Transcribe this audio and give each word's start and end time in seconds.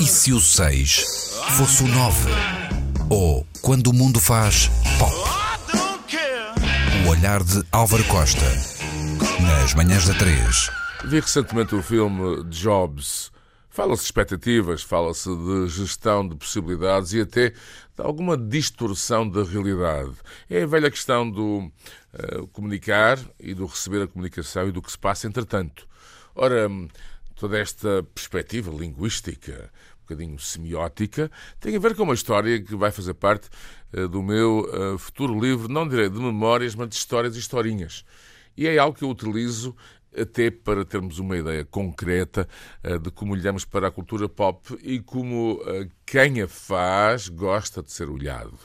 E 0.00 0.06
se 0.06 0.32
o 0.32 0.40
6 0.40 1.34
fosse 1.56 1.82
o 1.82 1.88
9? 1.88 2.30
Ou 3.10 3.44
quando 3.60 3.88
o 3.88 3.92
mundo 3.92 4.20
faz 4.20 4.70
pop? 4.96 5.12
O 7.04 7.10
olhar 7.10 7.42
de 7.42 7.64
Álvaro 7.72 8.04
Costa. 8.04 8.44
Nas 9.42 9.74
manhãs 9.74 10.06
da 10.06 10.14
3. 10.14 10.70
Vi 11.06 11.18
recentemente 11.18 11.74
o 11.74 11.82
filme 11.82 12.44
Jobs. 12.44 13.32
Fala-se 13.68 14.02
de 14.02 14.06
expectativas, 14.06 14.82
fala-se 14.82 15.28
de 15.28 15.68
gestão 15.68 16.28
de 16.28 16.36
possibilidades 16.36 17.12
e 17.14 17.20
até 17.20 17.50
de 17.50 17.56
alguma 17.98 18.36
distorção 18.36 19.28
da 19.28 19.42
realidade. 19.42 20.12
É 20.48 20.62
a 20.62 20.66
velha 20.66 20.92
questão 20.92 21.28
do 21.28 21.58
uh, 22.14 22.46
comunicar 22.52 23.18
e 23.40 23.52
do 23.52 23.66
receber 23.66 24.02
a 24.02 24.06
comunicação 24.06 24.68
e 24.68 24.72
do 24.72 24.80
que 24.80 24.92
se 24.92 24.98
passa 24.98 25.26
entretanto. 25.26 25.88
Ora, 26.36 26.68
toda 27.38 27.58
esta 27.58 28.02
perspectiva 28.14 28.70
linguística, 28.70 29.70
um 29.98 30.00
bocadinho 30.00 30.38
semiótica, 30.38 31.30
tem 31.60 31.76
a 31.76 31.78
ver 31.78 31.94
com 31.94 32.02
uma 32.02 32.14
história 32.14 32.60
que 32.60 32.74
vai 32.74 32.90
fazer 32.90 33.14
parte 33.14 33.48
uh, 33.92 34.08
do 34.08 34.22
meu 34.22 34.68
uh, 34.68 34.98
futuro 34.98 35.38
livro, 35.38 35.68
não 35.68 35.88
direi 35.88 36.08
de 36.08 36.18
memórias, 36.18 36.74
mas 36.74 36.88
de 36.88 36.96
histórias 36.96 37.36
e 37.36 37.38
historinhas. 37.38 38.04
E 38.56 38.66
é 38.66 38.76
algo 38.76 38.98
que 38.98 39.04
eu 39.04 39.10
utilizo 39.10 39.74
até 40.18 40.50
para 40.50 40.84
termos 40.84 41.18
uma 41.18 41.36
ideia 41.36 41.64
concreta 41.64 42.48
uh, 42.84 42.98
de 42.98 43.10
como 43.10 43.34
olhamos 43.34 43.64
para 43.64 43.86
a 43.86 43.90
cultura 43.90 44.28
pop 44.28 44.76
e 44.82 44.98
como 44.98 45.60
quem 46.04 46.42
a 46.42 46.48
faz 46.48 47.28
gosta 47.28 47.82
de 47.82 47.92
ser 47.92 48.08
olhado. 48.08 48.58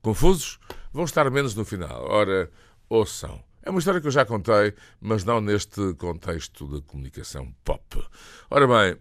Confusos? 0.00 0.60
Vão 0.92 1.04
estar 1.04 1.28
menos 1.30 1.54
no 1.54 1.64
final. 1.64 2.06
Ora, 2.08 2.50
ouçam. 2.88 3.49
É 3.70 3.72
uma 3.72 3.78
história 3.78 4.00
que 4.00 4.08
eu 4.08 4.10
já 4.10 4.26
contei, 4.26 4.74
mas 5.00 5.22
não 5.22 5.40
neste 5.40 5.94
contexto 5.94 6.66
de 6.66 6.80
comunicação 6.80 7.54
pop. 7.62 8.04
Ora 8.50 8.66
bem, 8.66 8.98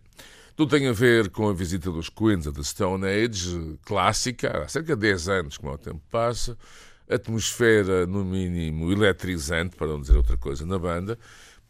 tudo 0.55 0.77
tem 0.77 0.87
a 0.87 0.91
ver 0.91 1.31
com 1.31 1.49
a 1.49 1.53
visita 1.55 1.89
dos 1.89 2.07
Queens 2.07 2.45
a 2.45 2.51
The 2.51 2.61
Stone 2.61 3.03
Age, 3.03 3.79
clássica, 3.83 4.59
há 4.59 4.67
cerca 4.67 4.95
de 4.95 5.01
10 5.01 5.27
anos, 5.27 5.57
como 5.57 5.73
o 5.73 5.77
tempo 5.79 5.99
passa, 6.11 6.55
atmosfera, 7.09 8.05
no 8.05 8.23
mínimo, 8.23 8.91
eletrizante, 8.91 9.75
para 9.75 9.87
não 9.87 10.01
dizer 10.01 10.15
outra 10.15 10.37
coisa, 10.37 10.63
na 10.67 10.77
banda. 10.77 11.17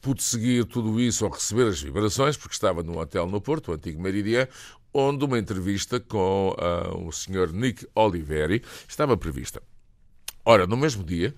Pude 0.01 0.21
seguir 0.21 0.65
tudo 0.65 0.99
isso 0.99 1.23
ao 1.23 1.31
receber 1.31 1.69
as 1.69 1.81
vibrações, 1.81 2.35
porque 2.35 2.53
estava 2.53 2.83
num 2.83 2.97
hotel 2.97 3.27
no 3.27 3.39
Porto, 3.39 3.71
o 3.71 3.75
antigo 3.75 4.01
Meridian, 4.01 4.45
onde 4.93 5.23
uma 5.23 5.39
entrevista 5.39 6.01
com 6.01 6.53
uh, 6.59 7.07
o 7.07 7.13
Sr. 7.13 7.53
Nick 7.53 7.87
Oliveri 7.95 8.61
estava 8.89 9.15
prevista. 9.15 9.63
Ora, 10.43 10.67
no 10.67 10.75
mesmo 10.75 11.01
dia, 11.03 11.33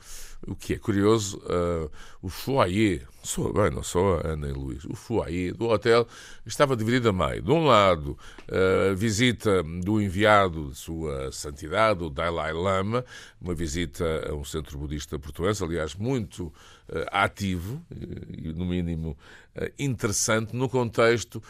o 0.48 0.56
que 0.56 0.74
é 0.74 0.78
curioso, 0.78 1.38
uh, 1.40 1.90
o 2.22 2.30
foyer, 2.30 3.08
sou, 3.24 3.54
bem, 3.54 3.70
não 3.70 3.84
sou 3.84 4.16
a 4.16 4.28
Ana 4.30 4.48
e 4.48 4.52
Luís, 4.52 4.84
o 4.86 4.96
foyer 4.96 5.54
do 5.56 5.68
hotel 5.68 6.08
estava 6.46 6.76
dividido 6.76 7.10
a 7.10 7.14
meio. 7.14 7.42
De 7.42 7.52
um 7.52 7.66
lado, 7.66 8.18
a 8.48 8.92
uh, 8.92 8.96
visita 8.96 9.64
do 9.64 10.02
enviado 10.02 10.70
de 10.70 10.78
Sua 10.78 11.32
Santidade, 11.32 12.04
o 12.04 12.10
Dalai 12.10 12.54
Lama, 12.54 13.06
uma 13.40 13.54
visita 13.54 14.30
a 14.30 14.34
um 14.34 14.44
centro 14.44 14.78
budista 14.78 15.20
português, 15.20 15.62
aliás, 15.62 15.96
muito 15.96 16.46
uh, 16.46 17.06
ativo 17.12 17.82
e, 18.32 18.52
no 18.54 18.66
mínimo, 18.66 19.18
interessante 19.78 20.56
no 20.56 20.70
contexto 20.70 21.42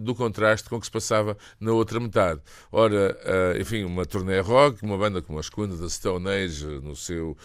do 0.00 0.16
contraste 0.16 0.68
com 0.68 0.76
o 0.76 0.80
que 0.80 0.86
se 0.86 0.90
passava 0.90 1.36
na 1.60 1.72
outra 1.72 2.00
metade. 2.00 2.40
Ora, 2.72 3.16
enfim, 3.58 3.84
uma 3.84 4.04
turnê 4.04 4.40
rock, 4.40 4.82
uma 4.82 4.98
banda 4.98 5.22
como 5.22 5.38
as 5.38 5.48
Queens 5.48 5.78
da 5.78 5.88
Stone 5.88 6.28
Age, 6.28 6.66
no 6.66 6.96
seu 6.96 7.36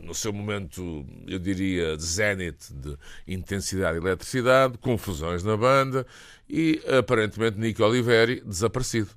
no 0.00 0.14
seu 0.14 0.32
momento, 0.32 1.06
eu 1.26 1.38
diria, 1.38 1.96
de 1.96 2.02
zenith 2.02 2.70
de 2.72 2.96
intensidade 3.26 3.98
e 3.98 4.00
eletricidade, 4.00 4.78
confusões 4.78 5.42
na 5.42 5.56
banda 5.56 6.06
e, 6.48 6.82
aparentemente, 6.98 7.58
Nick 7.58 7.80
Oliveri 7.80 8.40
desaparecido. 8.40 9.10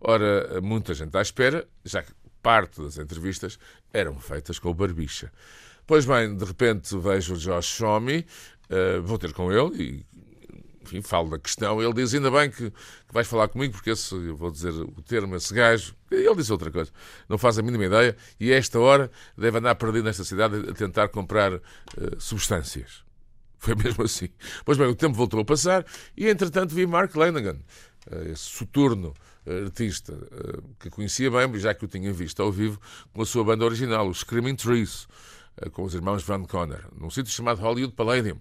Ora, 0.00 0.60
muita 0.60 0.94
gente 0.94 1.16
à 1.16 1.22
espera, 1.22 1.66
já 1.84 2.02
que 2.02 2.12
parte 2.42 2.80
das 2.80 2.98
entrevistas 2.98 3.58
eram 3.92 4.18
feitas 4.18 4.58
com 4.58 4.70
o 4.70 4.74
Barbicha. 4.74 5.32
Pois 5.86 6.04
bem, 6.04 6.36
de 6.36 6.44
repente 6.44 6.96
vejo 6.98 7.34
o 7.34 7.38
Josh 7.38 7.80
Homme, 7.80 8.24
uh, 8.70 9.02
vou 9.02 9.18
ter 9.18 9.32
com 9.32 9.50
ele 9.52 9.82
e 9.82 10.06
enfim, 10.88 11.02
falo 11.02 11.30
da 11.30 11.38
questão. 11.38 11.82
Ele 11.82 11.92
diz: 11.92 12.14
Ainda 12.14 12.30
bem 12.30 12.50
que, 12.50 12.70
que 12.70 13.12
vais 13.12 13.26
falar 13.26 13.48
comigo, 13.48 13.74
porque 13.74 13.90
esse, 13.90 14.14
eu 14.14 14.36
vou 14.36 14.50
dizer 14.50 14.72
o 14.72 15.02
termo, 15.02 15.36
esse 15.36 15.52
gajo. 15.52 15.94
Ele 16.10 16.34
disse 16.34 16.50
outra 16.50 16.70
coisa, 16.70 16.90
não 17.28 17.36
faz 17.36 17.58
a 17.58 17.62
mínima 17.62 17.84
ideia, 17.84 18.16
e 18.40 18.52
a 18.52 18.56
esta 18.56 18.78
hora 18.78 19.10
deve 19.36 19.58
andar 19.58 19.74
perdido 19.74 20.04
nesta 20.04 20.24
cidade 20.24 20.70
a 20.70 20.72
tentar 20.72 21.08
comprar 21.08 21.52
uh, 21.54 21.60
substâncias. 22.18 23.04
Foi 23.58 23.74
mesmo 23.74 24.04
assim. 24.04 24.28
Pois 24.64 24.78
bem, 24.78 24.86
o 24.86 24.94
tempo 24.94 25.14
voltou 25.14 25.40
a 25.40 25.44
passar 25.44 25.84
e, 26.16 26.28
entretanto, 26.28 26.74
vi 26.74 26.86
Mark 26.86 27.14
Lanigan, 27.14 27.58
uh, 28.10 28.28
esse 28.30 28.44
soturno 28.44 29.12
artista 29.64 30.12
uh, 30.14 30.62
que 30.78 30.88
conhecia 30.88 31.30
bem, 31.30 31.58
já 31.58 31.74
que 31.74 31.84
o 31.84 31.88
tinha 31.88 32.12
visto 32.12 32.42
ao 32.42 32.50
vivo, 32.50 32.80
com 33.12 33.20
a 33.20 33.26
sua 33.26 33.44
banda 33.44 33.64
original, 33.64 34.08
os 34.08 34.20
Screaming 34.20 34.56
Trees, 34.56 35.06
com 35.72 35.82
os 35.82 35.92
irmãos 35.92 36.22
Van 36.22 36.44
Conner, 36.44 36.84
num 36.96 37.10
sítio 37.10 37.32
chamado 37.32 37.60
Hollywood 37.60 37.92
Palladium 37.94 38.38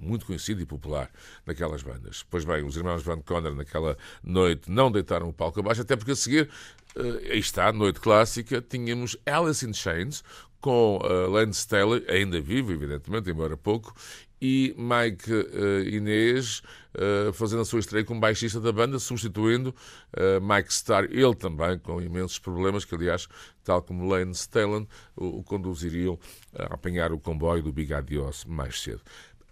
muito 0.00 0.26
conhecido 0.26 0.60
e 0.60 0.66
popular 0.66 1.10
naquelas 1.46 1.82
bandas. 1.82 2.24
Pois 2.28 2.44
bem, 2.44 2.64
os 2.64 2.76
irmãos 2.76 3.02
Van 3.02 3.20
Conner 3.20 3.54
naquela 3.54 3.96
noite 4.22 4.70
não 4.70 4.90
deitaram 4.90 5.28
o 5.28 5.32
palco 5.32 5.60
abaixo, 5.60 5.82
até 5.82 5.96
porque 5.96 6.12
a 6.12 6.16
seguir, 6.16 6.48
uh, 6.96 7.18
aí 7.30 7.38
está, 7.38 7.72
noite 7.72 8.00
clássica, 8.00 8.60
tínhamos 8.60 9.16
Alice 9.26 9.66
in 9.66 9.72
Chains 9.72 10.22
com 10.60 10.98
uh, 10.98 11.30
Lance 11.30 11.60
Staley, 11.60 12.04
ainda 12.08 12.40
vivo, 12.40 12.72
evidentemente, 12.72 13.30
embora 13.30 13.56
pouco, 13.56 13.94
e 14.40 14.74
Mike 14.76 15.32
uh, 15.32 15.82
Inês 15.86 16.62
uh, 16.94 17.32
fazendo 17.32 17.60
a 17.62 17.64
sua 17.64 17.80
estreia 17.80 18.04
como 18.04 18.20
baixista 18.20 18.58
da 18.60 18.72
banda, 18.72 18.98
substituindo 18.98 19.74
uh, 20.16 20.40
Mike 20.40 20.72
Starr, 20.72 21.08
ele 21.10 21.34
também 21.34 21.78
com 21.78 22.00
imensos 22.00 22.38
problemas, 22.38 22.84
que 22.84 22.94
aliás, 22.94 23.28
tal 23.62 23.82
como 23.82 24.08
Lane 24.08 24.32
Staley, 24.32 24.86
o, 25.14 25.38
o 25.38 25.42
conduziriam 25.42 26.18
a 26.58 26.74
apanhar 26.74 27.12
o 27.12 27.18
comboio 27.18 27.62
do 27.62 27.72
Big 27.72 27.92
Adios 27.92 28.44
mais 28.46 28.80
cedo. 28.80 29.02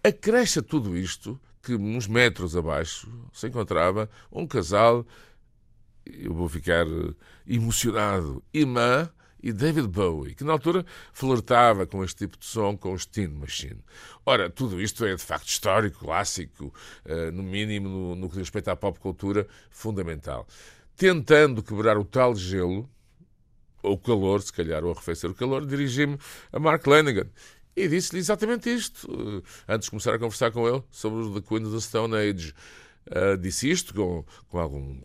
Acresce 0.03 0.59
a 0.59 0.61
tudo 0.61 0.97
isto 0.97 1.39
que 1.61 1.75
uns 1.75 2.07
metros 2.07 2.55
abaixo 2.55 3.11
se 3.33 3.47
encontrava 3.47 4.09
um 4.31 4.47
casal, 4.47 5.05
eu 6.05 6.33
vou 6.33 6.47
ficar 6.47 6.87
eh, 6.87 7.13
emocionado, 7.45 8.41
Imã 8.53 9.09
e 9.43 9.51
David 9.51 9.87
Bowie, 9.89 10.35
que 10.35 10.43
na 10.45 10.53
altura 10.53 10.85
flertava 11.11 11.85
com 11.85 12.01
este 12.01 12.25
tipo 12.25 12.37
de 12.37 12.45
som 12.45 12.77
com 12.77 12.93
os 12.93 13.05
Teen 13.05 13.27
Machine. 13.27 13.83
Ora, 14.25 14.49
tudo 14.49 14.81
isto 14.81 15.03
é 15.05 15.13
de 15.13 15.21
facto 15.21 15.49
histórico, 15.49 15.99
clássico, 15.99 16.73
eh, 17.03 17.29
no 17.31 17.43
mínimo 17.43 17.89
no, 17.89 18.15
no 18.15 18.29
que 18.29 18.35
diz 18.35 18.43
respeito 18.43 18.69
à 18.69 18.77
pop 18.77 18.97
cultura, 18.99 19.45
fundamental. 19.69 20.47
Tentando 20.95 21.61
quebrar 21.61 21.97
o 21.97 22.05
tal 22.05 22.35
gelo, 22.35 22.89
ou 23.83 23.97
calor, 23.97 24.41
se 24.41 24.51
calhar, 24.51 24.83
ou 24.83 24.91
arrefecer 24.91 25.29
o 25.29 25.35
calor, 25.35 25.65
dirigi-me 25.65 26.17
a 26.53 26.59
Mark 26.59 26.85
Lanigan 26.87 27.27
e 27.79 27.87
disse-lhe 27.87 28.19
exatamente 28.19 28.69
isto, 28.73 29.09
uh, 29.11 29.43
antes 29.67 29.85
de 29.85 29.91
começar 29.91 30.13
a 30.13 30.19
conversar 30.19 30.51
com 30.51 30.67
ele 30.67 30.83
sobre 30.91 31.23
o 31.23 31.33
The 31.33 31.47
Queen 31.47 31.65
of 31.65 31.73
the 31.73 31.81
Stone 31.81 32.15
Age. 32.15 32.53
Uh, 33.07 33.37
disse 33.37 33.69
isto 33.69 33.93
com, 33.93 34.23
com 34.49 34.59
algum 34.59 34.99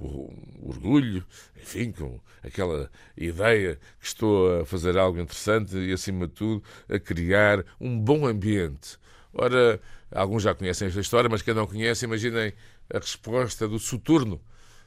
orgulho, 0.62 1.24
enfim, 1.56 1.92
com 1.92 2.20
aquela 2.42 2.90
ideia 3.16 3.78
que 3.98 4.06
estou 4.06 4.60
a 4.60 4.66
fazer 4.66 4.98
algo 4.98 5.18
interessante 5.18 5.76
e, 5.76 5.92
acima 5.92 6.26
de 6.26 6.34
tudo, 6.34 6.62
a 6.88 6.98
criar 6.98 7.64
um 7.80 7.98
bom 7.98 8.26
ambiente. 8.26 8.98
Ora, 9.32 9.80
alguns 10.10 10.42
já 10.42 10.54
conhecem 10.54 10.88
esta 10.88 11.00
história, 11.00 11.30
mas 11.30 11.40
quem 11.40 11.54
não 11.54 11.66
conhece, 11.66 12.04
imaginem 12.04 12.52
a 12.92 12.98
resposta 12.98 13.66
do 13.66 13.78
Soturno, 13.78 14.40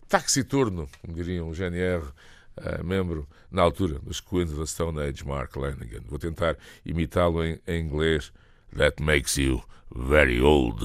Taxiturno, 0.07 0.87
como 1.01 1.13
diriam 1.13 1.49
o 1.49 1.53
GNR, 1.53 2.03
uh, 2.57 2.83
membro 2.83 3.27
na 3.51 3.61
altura 3.61 3.99
dos 3.99 4.19
Queens 4.19 4.51
of 4.51 4.59
the 4.59 4.65
Stone 4.65 4.99
Age, 5.01 5.25
Mark 5.25 5.55
Lanigan. 5.55 6.01
Vou 6.07 6.19
tentar 6.19 6.57
imitá-lo 6.85 7.43
em, 7.43 7.59
em 7.67 7.81
inglês. 7.81 8.31
That 8.75 9.01
makes 9.01 9.37
you 9.37 9.63
very 9.95 10.41
old. 10.41 10.83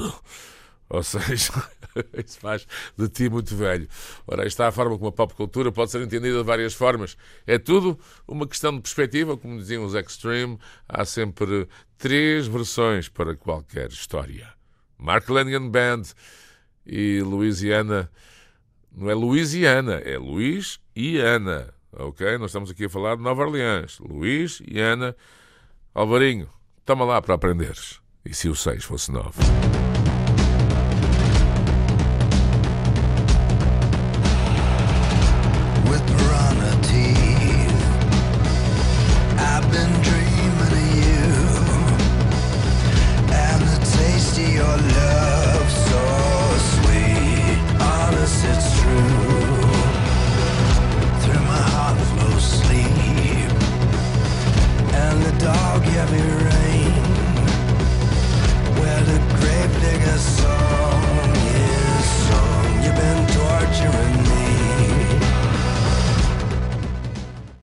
Ou 0.88 1.02
seja, 1.02 1.52
isso 2.14 2.38
faz 2.38 2.66
de 2.96 3.08
ti 3.08 3.28
muito 3.30 3.56
velho. 3.56 3.88
Ora, 4.26 4.46
está 4.46 4.68
a 4.68 4.72
forma 4.72 4.96
como 4.96 5.08
a 5.08 5.12
pop 5.12 5.32
cultura 5.34 5.72
pode 5.72 5.90
ser 5.90 6.02
entendida 6.02 6.38
de 6.38 6.44
várias 6.44 6.74
formas. 6.74 7.16
É 7.46 7.58
tudo 7.58 7.98
uma 8.28 8.46
questão 8.46 8.74
de 8.74 8.82
perspectiva, 8.82 9.36
como 9.36 9.58
diziam 9.58 9.84
os 9.84 9.94
Extreme, 9.94 10.58
há 10.86 11.04
sempre 11.06 11.66
três 11.96 12.46
versões 12.46 13.08
para 13.08 13.34
qualquer 13.34 13.88
história. 13.88 14.52
Mark 14.98 15.28
Lanigan 15.30 15.68
Band 15.68 16.02
e 16.86 17.22
Louisiana 17.22 18.10
não 18.94 19.10
é 19.10 19.14
Louisiana, 19.14 19.94
é 20.04 20.18
Luís 20.18 20.78
e 20.94 21.18
Ana. 21.18 21.72
Ok? 21.92 22.38
Nós 22.38 22.50
estamos 22.50 22.70
aqui 22.70 22.86
a 22.86 22.90
falar 22.90 23.16
de 23.16 23.22
Nova 23.22 23.42
Orleans. 23.42 23.98
Luís 24.00 24.62
e 24.66 24.80
Ana. 24.80 25.14
Alvarinho, 25.94 26.48
toma 26.84 27.04
lá 27.04 27.20
para 27.20 27.34
aprenderes. 27.34 28.00
E 28.24 28.34
se 28.34 28.48
o 28.48 28.54
6 28.54 28.84
fosse 28.84 29.10
9? 29.10 29.91